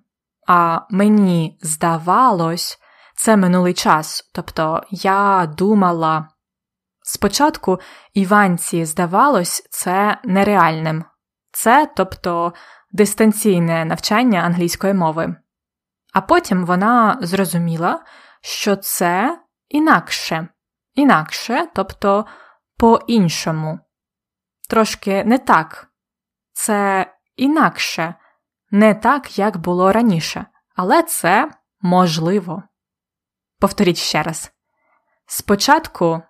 а 0.46 0.80
мені 0.90 1.58
здавалось 1.62 2.78
це 3.16 3.36
минулий 3.36 3.74
час, 3.74 4.30
тобто 4.34 4.82
я 4.90 5.52
думала. 5.58 6.28
Спочатку 7.02 7.78
Іванці 8.14 8.84
здавалось 8.84 9.68
це 9.70 10.18
нереальним, 10.24 11.04
це 11.52 11.90
тобто 11.96 12.52
дистанційне 12.92 13.84
навчання 13.84 14.40
англійської 14.40 14.94
мови. 14.94 15.36
А 16.14 16.20
потім 16.20 16.66
вона 16.66 17.18
зрозуміла, 17.20 18.04
що 18.40 18.76
це 18.76 19.38
інакше, 19.68 20.48
інакше, 20.94 21.68
тобто 21.74 22.26
по-іншому. 22.78 23.78
Трошки 24.68 25.24
не 25.24 25.38
так. 25.38 25.92
Це 26.52 27.06
інакше, 27.36 28.14
не 28.70 28.94
так, 28.94 29.38
як 29.38 29.56
було 29.56 29.92
раніше, 29.92 30.46
але 30.74 31.02
це 31.02 31.50
можливо. 31.80 32.62
Повторіть 33.58 33.96
ще 33.96 34.22
раз. 34.22 34.52
Спочатку 35.26 36.22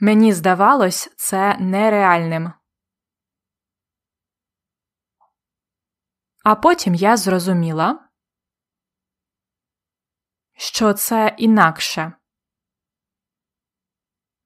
мені 0.00 0.32
здавалось 0.32 1.14
це 1.16 1.56
нереальним. 1.58 2.52
А 6.44 6.54
потім 6.54 6.94
я 6.94 7.16
зрозуміла, 7.16 8.08
що 10.56 10.92
це 10.92 11.34
інакше 11.38 12.12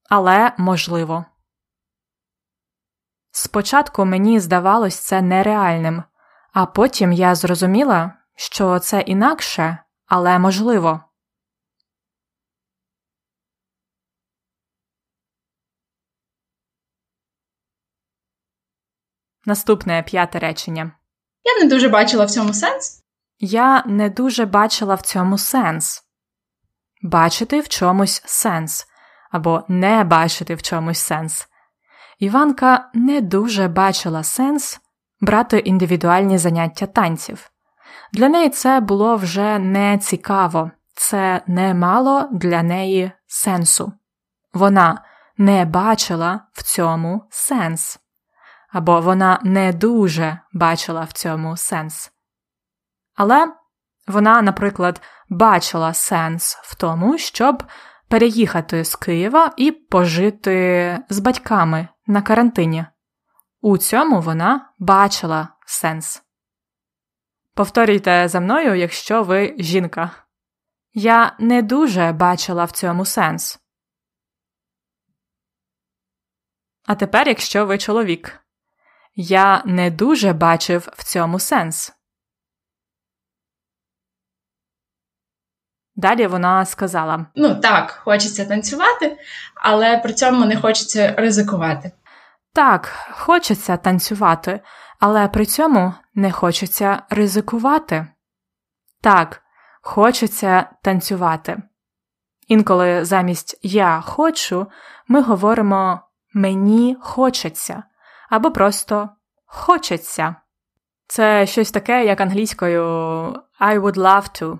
але 0.08 0.52
можливо. 0.58 1.24
Спочатку 3.30 4.04
мені 4.04 4.40
здавалось 4.40 4.98
це 4.98 5.22
нереальним, 5.22 6.02
а 6.52 6.66
потім 6.66 7.12
я 7.12 7.34
зрозуміла, 7.34 8.12
що 8.36 8.78
це 8.78 9.00
інакше, 9.00 9.78
але 10.06 10.38
можливо. 10.38 11.00
Наступне 19.44 20.02
п'яте 20.02 20.38
речення. 20.38 20.92
Я 21.44 21.64
не 21.64 21.70
дуже 21.70 21.88
бачила 21.88 22.24
в 22.24 22.30
цьому 22.30 22.54
сенс. 22.54 23.02
Я 23.38 23.84
не 23.86 24.10
дуже 24.10 24.46
бачила 24.46 24.94
в 24.94 25.02
цьому 25.02 25.38
сенс. 25.38 26.02
Бачити 27.02 27.60
в 27.60 27.68
чомусь 27.68 28.22
сенс 28.24 28.85
або 29.30 29.64
не 29.68 30.04
бачити 30.04 30.54
в 30.54 30.62
чомусь 30.62 30.98
сенс. 30.98 31.48
Іванка 32.18 32.90
не 32.94 33.20
дуже 33.20 33.68
бачила 33.68 34.22
сенс 34.22 34.80
брати 35.20 35.58
індивідуальні 35.58 36.38
заняття 36.38 36.86
танців. 36.86 37.50
Для 38.12 38.28
неї 38.28 38.48
це 38.48 38.80
було 38.80 39.16
вже 39.16 39.58
не 39.58 39.98
цікаво, 39.98 40.70
це 40.94 41.42
не 41.46 41.74
мало 41.74 42.28
для 42.32 42.62
неї 42.62 43.12
сенсу. 43.26 43.92
Вона 44.52 45.02
не 45.38 45.64
бачила 45.64 46.40
в 46.52 46.62
цьому 46.62 47.24
сенс, 47.30 47.98
або 48.72 49.00
вона 49.00 49.40
не 49.42 49.72
дуже 49.72 50.38
бачила 50.52 51.04
в 51.04 51.12
цьому 51.12 51.56
сенс. 51.56 52.12
Але 53.16 53.52
вона, 54.06 54.42
наприклад, 54.42 55.00
бачила 55.28 55.94
сенс 55.94 56.58
в 56.62 56.74
тому, 56.74 57.18
щоб 57.18 57.62
переїхати 58.08 58.84
з 58.84 58.96
Києва 58.96 59.54
і 59.56 59.72
пожити 59.72 60.98
з 61.08 61.18
батьками 61.18 61.88
на 62.06 62.22
карантині. 62.22 62.84
У 63.60 63.78
цьому 63.78 64.20
вона 64.20 64.72
бачила 64.78 65.48
сенс. 65.66 66.22
Повторюйте 67.54 68.28
за 68.28 68.40
мною, 68.40 68.74
якщо 68.74 69.22
ви 69.22 69.54
жінка. 69.58 70.10
Я 70.92 71.36
не 71.38 71.62
дуже 71.62 72.12
бачила 72.12 72.64
в 72.64 72.70
цьому 72.70 73.04
сенс. 73.04 73.58
А 76.86 76.94
тепер, 76.94 77.28
якщо 77.28 77.66
ви 77.66 77.78
чоловік, 77.78 78.40
я 79.14 79.62
не 79.64 79.90
дуже 79.90 80.32
бачив 80.32 80.88
в 80.92 81.04
цьому 81.04 81.38
сенс. 81.38 81.95
Далі 85.96 86.26
вона 86.26 86.64
сказала: 86.64 87.26
Ну 87.34 87.54
так, 87.54 88.00
хочеться 88.04 88.44
танцювати, 88.44 89.16
але 89.54 89.98
при 89.98 90.12
цьому 90.12 90.44
не 90.44 90.56
хочеться 90.56 91.14
ризикувати. 91.18 91.92
Так, 92.52 92.92
хочеться 93.10 93.76
танцювати, 93.76 94.60
але 95.00 95.28
при 95.28 95.46
цьому 95.46 95.94
не 96.14 96.32
хочеться 96.32 97.02
ризикувати. 97.10 98.06
Так, 99.00 99.42
хочеться 99.82 100.66
танцювати. 100.82 101.62
Інколи 102.48 103.04
замість 103.04 103.58
я 103.62 104.00
хочу 104.00 104.66
ми 105.08 105.22
говоримо 105.22 106.00
мені 106.34 106.96
хочеться 107.00 107.82
або 108.30 108.50
просто 108.50 109.08
хочеться. 109.46 110.36
Це 111.06 111.46
щось 111.46 111.70
таке, 111.70 112.04
як 112.04 112.20
англійською 112.20 112.82
I 113.60 113.80
would 113.80 113.94
love 113.94 114.42
to. 114.42 114.58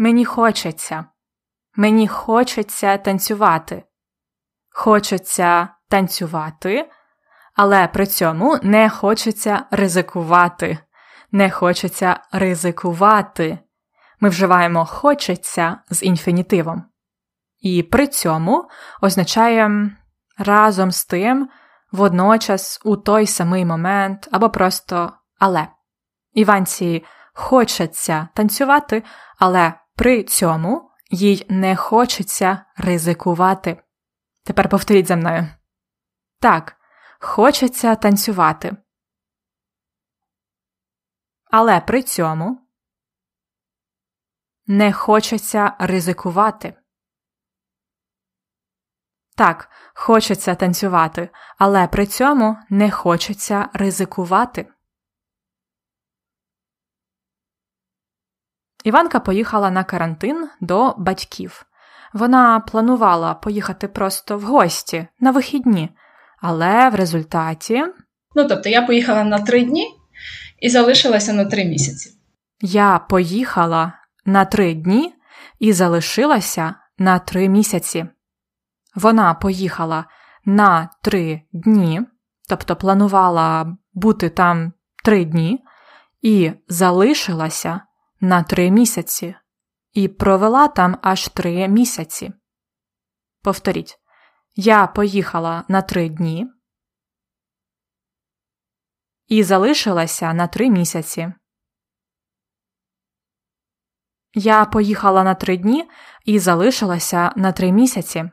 Мені 0.00 0.24
хочеться. 0.24 1.04
Мені 1.76 2.08
хочеться 2.08 2.98
танцювати. 2.98 3.84
Хочеться 4.70 5.68
танцювати, 5.88 6.90
але 7.54 7.88
при 7.88 8.06
цьому 8.06 8.58
не 8.62 8.90
хочеться 8.90 9.64
ризикувати. 9.70 10.78
Не 11.32 11.50
хочеться 11.50 12.20
ризикувати. 12.32 13.58
Ми 14.20 14.28
вживаємо 14.28 14.84
хочеться 14.84 15.78
з 15.90 16.02
інфінітивом. 16.02 16.84
І 17.58 17.82
при 17.82 18.06
цьому 18.06 18.68
означає 19.02 19.90
разом 20.38 20.90
з 20.90 21.04
тим, 21.04 21.48
водночас 21.92 22.80
у 22.84 22.96
той 22.96 23.26
самий 23.26 23.64
момент 23.64 24.28
або 24.32 24.50
просто 24.50 25.12
але. 25.38 25.68
Іванці 26.32 27.04
хочеться 27.34 28.28
танцювати, 28.34 29.04
але 29.38 29.79
при 30.00 30.24
цьому 30.24 30.90
їй 31.10 31.46
не 31.48 31.76
хочеться 31.76 32.64
ризикувати. 32.76 33.82
Тепер 34.44 34.68
повторіть 34.68 35.06
за 35.06 35.16
мною. 35.16 35.48
Так, 36.38 36.76
хочеться 37.20 37.94
танцювати. 37.94 38.76
Але 41.44 41.80
при 41.80 42.02
цьому 42.02 42.68
не 44.66 44.92
хочеться 44.92 45.76
ризикувати. 45.78 46.74
Так, 49.36 49.70
хочеться 49.94 50.54
танцювати, 50.54 51.30
але 51.58 51.88
при 51.88 52.06
цьому 52.06 52.56
не 52.70 52.90
хочеться 52.90 53.68
ризикувати. 53.72 54.72
Іванка 58.84 59.20
поїхала 59.20 59.70
на 59.70 59.84
карантин 59.84 60.48
до 60.60 60.94
батьків. 60.98 61.66
Вона 62.12 62.60
планувала 62.60 63.34
поїхати 63.34 63.88
просто 63.88 64.38
в 64.38 64.42
гості 64.42 65.06
на 65.20 65.30
вихідні, 65.30 65.88
але 66.40 66.90
в 66.90 66.94
результаті. 66.94 67.84
Ну, 68.34 68.48
тобто, 68.48 68.68
я 68.68 68.82
поїхала 68.82 69.24
на 69.24 69.38
три 69.38 69.64
дні 69.64 69.86
і 70.58 70.70
залишилася 70.70 71.32
на 71.32 71.44
три 71.44 71.64
місяці. 71.64 72.10
Я 72.60 72.98
поїхала 72.98 73.92
на 74.24 74.44
три 74.44 74.74
дні 74.74 75.14
і 75.58 75.72
залишилася 75.72 76.74
на 76.98 77.18
три 77.18 77.48
місяці. 77.48 78.06
Вона 78.94 79.34
поїхала 79.34 80.04
на 80.44 80.88
три 81.02 81.42
дні, 81.52 82.00
тобто 82.48 82.76
планувала 82.76 83.76
бути 83.92 84.28
там 84.28 84.72
три 85.04 85.24
дні, 85.24 85.64
і 86.22 86.52
залишилася 86.68 87.80
на 88.20 88.42
три 88.42 88.70
місяці 88.70 89.36
і 89.92 90.08
провела 90.08 90.68
там 90.68 90.98
аж 91.02 91.28
три 91.28 91.68
місяці. 91.68 92.32
Повторіть, 93.42 93.98
я 94.56 94.86
поїхала 94.86 95.64
на 95.68 95.82
три 95.82 96.08
дні 96.08 96.46
і 99.26 99.42
залишилася 99.42 100.32
на 100.32 100.46
три 100.46 100.70
місяці. 100.70 101.32
Я 104.34 104.64
поїхала 104.64 105.24
на 105.24 105.34
три 105.34 105.56
дні 105.56 105.90
і 106.24 106.38
залишилася 106.38 107.32
на 107.36 107.52
три 107.52 107.72
місяці. 107.72 108.30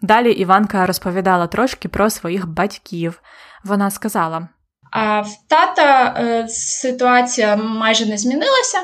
Далі 0.00 0.32
Іванка 0.32 0.86
розповідала 0.86 1.46
трошки 1.46 1.88
про 1.88 2.10
своїх 2.10 2.46
батьків. 2.46 3.22
Вона 3.64 3.90
сказала 3.90 4.48
а 4.92 5.20
в 5.20 5.48
тата 5.48 6.14
е, 6.18 6.48
ситуація 6.48 7.56
майже 7.56 8.06
не 8.06 8.18
змінилася. 8.18 8.78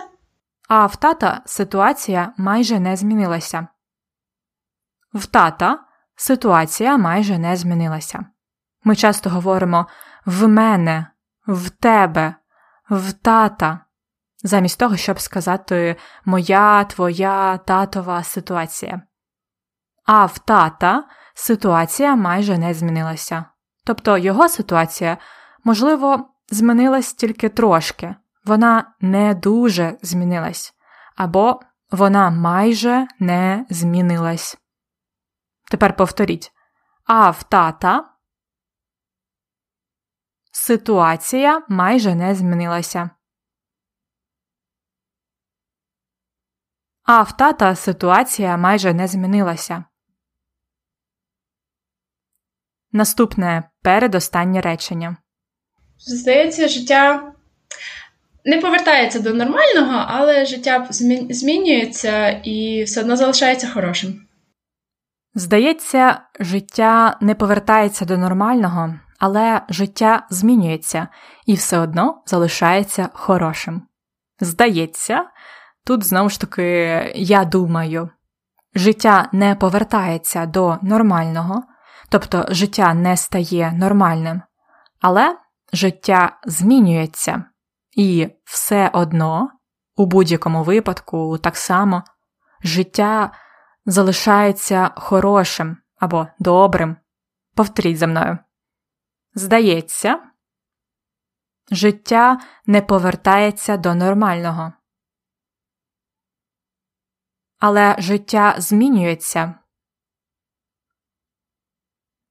А 0.69 0.87
в 0.87 0.97
тата 0.97 1.43
ситуація 1.47 2.33
майже 2.37 2.81
не 2.81 2.97
змінилася. 2.97 3.67
В 5.15 5.27
тата 5.27 5.79
ситуація 6.17 6.97
майже 6.97 7.39
не 7.39 7.57
змінилася. 7.57 8.25
Ми 8.85 8.97
часто 8.97 9.31
говоримо 9.31 9.87
в 10.27 10.49
мене, 10.49 11.07
в 11.47 11.71
тебе, 11.71 12.35
в 12.91 13.13
тата, 13.13 13.81
замість 14.43 14.79
того, 14.79 14.97
щоб 14.97 15.21
сказати 15.21 15.97
моя, 16.25 16.85
твоя 16.85 17.59
татова 17.59 18.23
ситуація. 18.23 19.03
А 20.07 20.27
в 20.27 20.39
тата 20.39 21.05
ситуація 21.35 22.17
майже 22.17 22.59
не 22.59 22.75
змінилася. 22.75 23.45
Тобто 23.85 24.19
його 24.19 24.49
ситуація 24.49 25.19
можливо, 25.65 26.35
змінилась 26.51 27.13
тільки 27.13 27.49
трошки, 27.49 28.15
вона 28.45 28.95
не 29.01 29.35
дуже 29.35 29.99
змінилась, 30.03 30.75
або 31.17 31.61
вона 31.91 32.31
майже 32.31 33.07
не 33.19 33.67
змінилась. 33.71 34.59
Тепер 35.71 35.97
повторіть. 35.97 36.53
А 37.05 37.31
ситуація 40.53 41.63
майже 41.69 42.15
не 42.15 42.35
змінилася. 42.35 43.11
А 47.03 47.23
в 47.23 47.37
тата 47.37 47.75
ситуація 47.75 48.57
майже 48.57 48.95
не 48.95 49.09
змінилася. 49.09 49.85
Наступне 52.93 53.71
передостаннє 53.83 54.61
речення. 54.61 55.17
Здається, 55.99 56.69
життя 56.69 57.33
не 58.45 58.61
повертається 58.61 59.21
до 59.21 59.35
нормального, 59.35 60.05
але 60.09 60.47
життя 60.47 60.87
змінюється 61.31 62.29
і 62.29 62.83
все 62.85 63.01
одно 63.01 63.17
залишається 63.17 63.69
хорошим. 63.69 64.21
Здається, 65.35 66.21
життя 66.41 67.17
не 67.21 67.35
повертається 67.35 68.05
до 68.05 68.19
нормального, 68.19 68.95
але 69.19 69.63
життя 69.69 70.27
змінюється 70.31 71.09
і 71.47 71.55
все 71.55 71.79
одно 71.79 72.23
залишається 72.27 73.09
хорошим. 73.13 73.83
Здається, 74.41 75.25
тут 75.85 76.05
знову 76.05 76.29
ж 76.29 76.41
таки 76.41 76.63
я 77.15 77.45
думаю, 77.45 78.11
життя 78.75 79.29
не 79.33 79.55
повертається 79.55 80.47
до 80.47 80.79
нормального, 80.83 81.63
тобто 82.09 82.47
життя 82.49 82.95
не 82.95 83.17
стає 83.17 83.73
нормальним, 83.73 84.43
але 85.01 85.37
життя 85.73 86.41
змінюється, 86.45 87.45
і 87.93 88.29
все 88.45 88.89
одно, 88.89 89.51
у 89.97 90.07
будь-якому 90.07 90.65
випадку, 90.65 91.39
так 91.39 91.57
само, 91.57 92.03
життя 92.65 93.33
залишається 93.87 94.91
хорошим 94.97 95.77
або 95.97 96.27
добрим. 96.39 96.97
Повторіть 97.55 97.99
за 97.99 98.07
мною. 98.07 98.39
Здається, 99.35 100.31
життя 101.71 102.41
не 102.67 102.83
повертається 102.83 103.77
до 103.77 103.95
нормального. 103.95 104.73
Але 107.59 107.97
життя 107.99 108.55
змінюється 108.59 109.55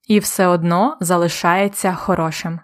і 0.07 0.19
все 0.19 0.47
одно 0.47 0.97
залишається 0.99 1.95
хорошим. 1.95 2.59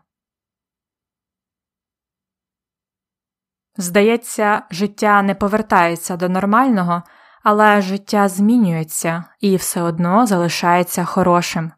Здається, 3.78 4.64
життя 4.72 5.22
не 5.22 5.36
повертається 5.36 6.18
до 6.18 6.30
нормального, 6.30 7.04
але 7.44 7.82
життя 7.82 8.28
змінюється 8.28 9.24
і 9.40 9.56
все 9.56 9.82
одно 9.82 10.26
залишається 10.26 11.06
хорошим. 11.06 11.72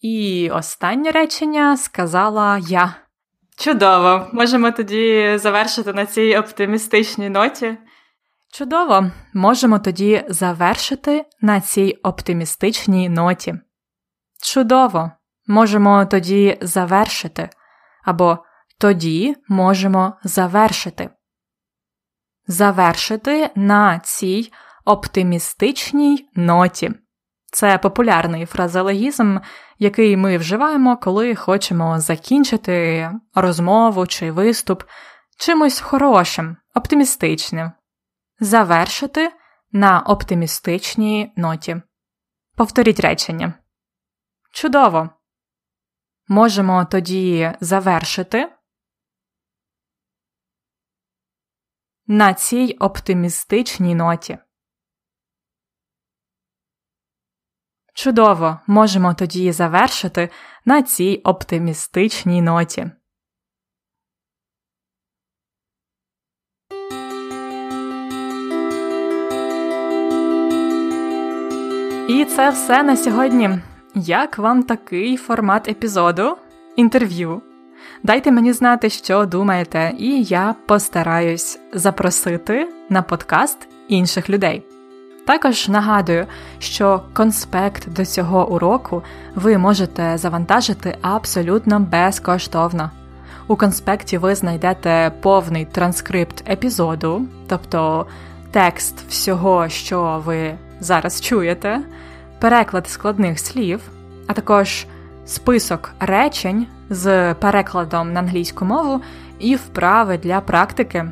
І 0.00 0.50
останнє 0.50 1.10
речення 1.10 1.76
сказала 1.76 2.58
я. 2.58 2.94
Чудово! 3.56 4.28
Можемо 4.32 4.70
тоді 4.70 5.34
завершити 5.38 5.92
на 5.92 6.06
цій 6.06 6.36
оптимістичній 6.36 7.30
ноті. 7.30 7.76
Чудово! 8.56 9.10
Можемо 9.32 9.78
тоді 9.78 10.24
завершити 10.28 11.24
на 11.40 11.60
цій 11.60 11.98
оптимістичній 12.02 13.08
ноті. 13.08 13.54
Чудово! 14.42 15.10
Можемо 15.46 16.06
тоді 16.06 16.58
завершити. 16.60 17.50
Або 18.04 18.38
тоді 18.78 19.36
можемо 19.48 20.12
завершити. 20.24 21.10
Завершити 22.46 23.50
на 23.54 23.98
цій 23.98 24.52
оптимістичній 24.84 26.28
ноті. 26.34 26.90
Це 27.52 27.78
популярний 27.78 28.46
фразеологізм, 28.46 29.38
який 29.78 30.16
ми 30.16 30.38
вживаємо, 30.38 30.96
коли 30.96 31.34
хочемо 31.34 32.00
закінчити 32.00 33.10
розмову 33.34 34.06
чи 34.06 34.30
виступ 34.30 34.82
чимось 35.38 35.80
хорошим, 35.80 36.56
оптимістичним. 36.74 37.72
Завершити 38.40 39.32
на 39.72 40.00
оптимістичній 40.00 41.32
ноті. 41.36 41.82
Повторіть 42.56 43.00
речення. 43.00 43.54
Чудово! 44.52 45.10
Можемо 46.28 46.84
тоді 46.84 47.52
завершити 47.60 48.52
на 52.06 52.34
цій 52.34 52.76
оптимістичній 52.80 53.94
ноті. 53.94 54.38
Чудово! 57.94 58.60
Можемо 58.66 59.14
тоді 59.14 59.52
завершити 59.52 60.30
на 60.64 60.82
цій 60.82 61.20
оптимістичній 61.24 62.42
ноті. 62.42 62.90
І 72.14 72.24
це 72.24 72.50
все 72.50 72.82
на 72.82 72.96
сьогодні. 72.96 73.50
Як 73.94 74.38
вам 74.38 74.62
такий 74.62 75.16
формат 75.16 75.68
епізоду? 75.68 76.36
Інтерв'ю? 76.76 77.42
Дайте 78.02 78.32
мені 78.32 78.52
знати, 78.52 78.90
що 78.90 79.26
думаєте, 79.26 79.92
і 79.98 80.22
я 80.22 80.54
постараюсь 80.66 81.58
запросити 81.72 82.68
на 82.88 83.02
подкаст 83.02 83.68
інших 83.88 84.30
людей. 84.30 84.62
Також 85.26 85.68
нагадую, 85.68 86.26
що 86.58 87.02
конспект 87.12 87.92
до 87.92 88.04
цього 88.04 88.48
уроку 88.48 89.02
ви 89.34 89.58
можете 89.58 90.18
завантажити 90.18 90.98
абсолютно 91.02 91.80
безкоштовно. 91.80 92.90
У 93.48 93.56
конспекті 93.56 94.18
ви 94.18 94.34
знайдете 94.34 95.12
повний 95.20 95.64
транскрипт 95.64 96.50
епізоду, 96.50 97.22
тобто 97.48 98.06
текст 98.50 99.04
всього, 99.08 99.68
що 99.68 100.22
ви 100.24 100.54
зараз 100.80 101.20
чуєте, 101.20 101.80
переклад 102.38 102.88
складних 102.88 103.38
слів, 103.38 103.80
а 104.26 104.32
також 104.32 104.86
список 105.26 105.92
речень 106.00 106.66
з 106.90 107.34
перекладом 107.34 108.12
на 108.12 108.20
англійську 108.20 108.64
мову 108.64 109.00
і 109.38 109.56
вправи 109.56 110.18
для 110.18 110.40
практики. 110.40 111.04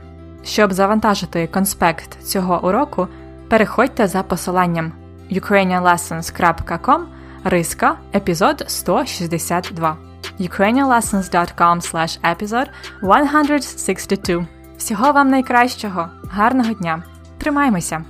Щоб 0.44 0.72
завантажити 0.72 1.46
конспект 1.46 2.22
цього 2.22 2.68
уроку, 2.68 3.08
переходьте 3.48 4.06
за 4.06 4.22
посиланням 4.22 4.92
ukrainianlessons.com 5.30 7.00
риска 7.44 7.96
епізод 8.14 8.64
162 8.66 9.96
ukrainianlessons.com 10.40 11.80
slash 11.80 12.18
episode 12.34 12.68
162 13.02 14.46
Всього 14.78 15.12
вам 15.12 15.30
найкращого, 15.30 16.08
гарного 16.30 16.72
дня! 16.72 17.02
Тримаймося! 17.38 18.04